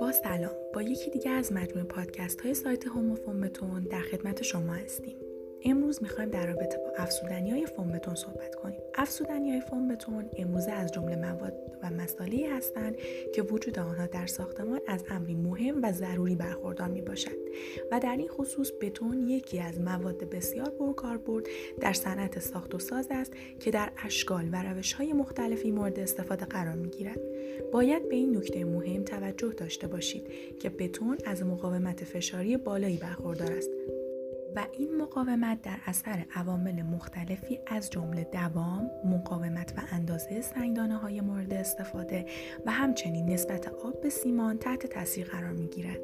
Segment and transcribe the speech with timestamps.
[0.00, 0.50] با سلام.
[0.74, 5.21] با یکی دیگه از مجموعه پادکست های سایت هوموفومتون در خدمت شما هستیم.
[5.64, 10.30] امروز می‌خوایم در رابطه با افسودنی های فوم بتون صحبت کنیم افسودنی های فوم بتون
[10.36, 12.96] امروزه از جمله مواد و مسائلی هستند
[13.34, 17.36] که وجود آنها در ساختمان از امری مهم و ضروری برخوردار می باشد
[17.90, 21.46] و در این خصوص بتون یکی از مواد بسیار پرکاربرد
[21.80, 26.44] در صنعت ساخت و ساز است که در اشکال و روش های مختلفی مورد استفاده
[26.44, 27.20] قرار می گیرد.
[27.72, 30.28] باید به این نکته مهم توجه داشته باشید
[30.60, 33.70] که بتون از مقاومت فشاری بالایی برخوردار است
[34.56, 41.20] و این مقاومت در اثر عوامل مختلفی از جمله دوام، مقاومت و اندازه سنگدانه های
[41.20, 42.26] مورد استفاده
[42.66, 46.00] و همچنین نسبت آب به سیمان تحت تاثیر قرار می گیرد.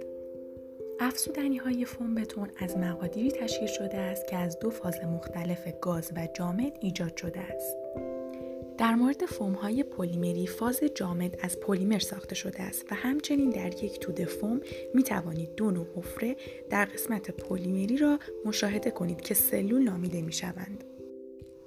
[1.01, 6.13] افزودنی های فوم بتون از مقادیری تشکیل شده است که از دو فاز مختلف گاز
[6.17, 7.77] و جامد ایجاد شده است.
[8.79, 13.85] در مورد فوم های پلیمری فاز جامد از پلیمر ساخته شده است و همچنین در
[13.85, 14.61] یک توده فوم
[14.95, 16.37] می توانید دو نوع حفره
[16.71, 20.85] در قسمت پلیمری را مشاهده کنید که سلول نامیده می شوند.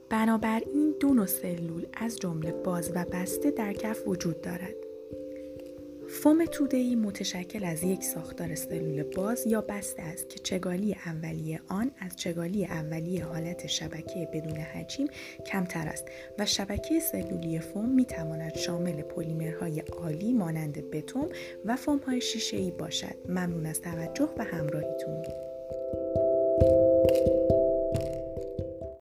[0.09, 4.90] بنابراین دو نوع سلول از جمله باز و بسته در کف وجود دارد.
[6.11, 11.91] فوم توده‌ای متشکل از یک ساختار سلول باز یا بسته است که چگالی اولیه آن
[11.99, 15.07] از چگالی اولیه حالت شبکه بدون حجیم
[15.45, 16.05] کمتر است
[16.39, 21.29] و شبکه سلولی فوم می تواند شامل پلیمرهای عالی مانند بتون
[21.65, 23.15] و فومهای شیشه‌ای باشد.
[23.29, 25.23] ممنون از توجه و همراهیتون.